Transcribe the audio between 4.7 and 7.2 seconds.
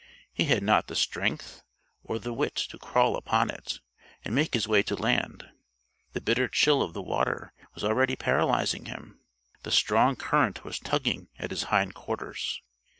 to land. The bitter chill of the